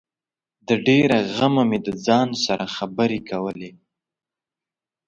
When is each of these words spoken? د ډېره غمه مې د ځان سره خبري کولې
د 0.67 0.69
ډېره 0.87 1.17
غمه 1.35 1.63
مې 1.69 1.79
د 1.85 1.87
ځان 2.05 2.29
سره 2.45 2.65
خبري 2.75 3.19
کولې 3.29 3.71